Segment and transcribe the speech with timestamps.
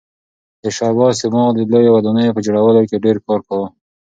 [0.61, 3.67] د شاه عباس دماغ د لویو ودانیو په جوړولو کې ډېر کار کاوه.